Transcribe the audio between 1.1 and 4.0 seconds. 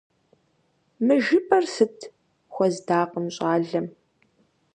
жыпӀэр сыт?— хуэздакъым щӀалэм.